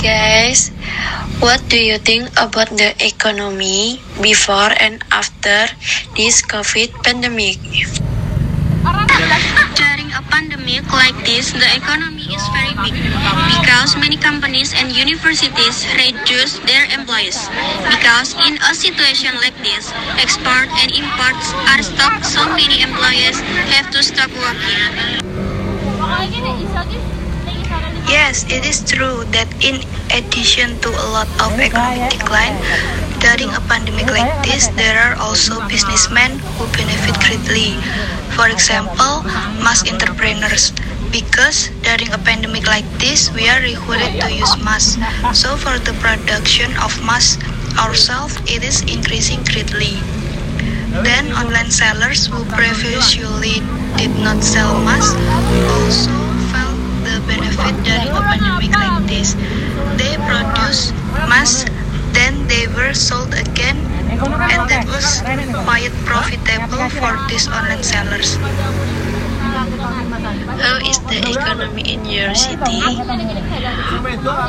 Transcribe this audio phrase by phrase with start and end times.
[0.00, 0.72] guys,
[1.44, 5.68] what do you think about the economy before and after
[6.16, 7.60] this COVID pandemic?
[9.76, 12.96] During a pandemic like this, the economy is very big
[13.60, 17.36] because many companies and universities reduce their employees.
[17.92, 23.40] Because in a situation like this, export and imports are stopped, so many employees
[23.76, 25.20] have to stop working.
[28.08, 32.56] Yes, it is true that in addition to a lot of economic decline,
[33.20, 37.76] during a pandemic like this, there are also businessmen who benefit greatly.
[38.32, 39.22] For example,
[39.60, 40.72] mask entrepreneurs.
[41.10, 44.96] Because during a pandemic like this, we are required to use masks.
[45.34, 47.42] So for the production of masks
[47.76, 49.98] ourselves, it is increasing greatly.
[51.04, 53.60] Then online sellers who previously
[53.98, 55.18] did not sell masks
[55.68, 55.99] also
[61.30, 63.78] then they were sold again,
[64.50, 65.22] and that was
[65.62, 68.34] quite profitable for these online sellers.
[70.58, 72.82] How is the economy in your city?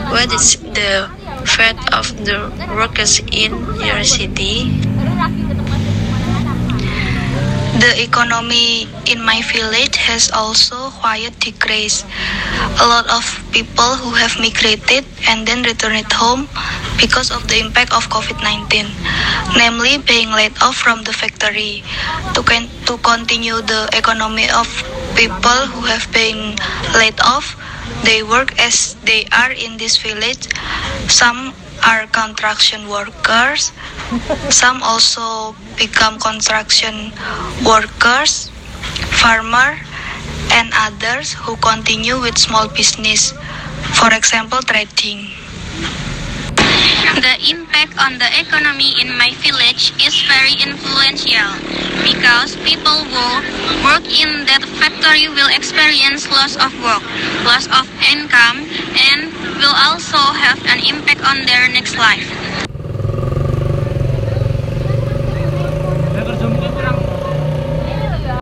[0.09, 1.09] What is the
[1.45, 4.81] fate of the workers in your city?
[7.81, 12.05] The economy in my village has also quite decreased.
[12.77, 16.45] A lot of people who have migrated and then returned home
[17.01, 18.85] because of the impact of COVID-19,
[19.57, 21.81] namely being laid off from the factory.
[22.37, 24.69] To, con- to continue the economy of
[25.17, 26.53] people who have been
[26.93, 27.57] laid off,
[28.05, 30.45] they work as they are in this village.
[31.09, 31.53] Some
[31.85, 33.71] are construction workers.
[34.49, 37.11] Some also become construction
[37.65, 38.49] workers,
[39.21, 39.79] farmer,
[40.51, 43.31] and others who continue with small business,
[43.93, 45.27] for example, trading.
[47.15, 51.51] The impact on the economy in my village is very influential
[52.03, 53.25] because people who
[53.83, 57.03] work in that factory will experience loss of work,
[57.43, 58.63] loss of income,
[59.11, 59.90] and will also
[60.65, 62.70] an impact on their next life.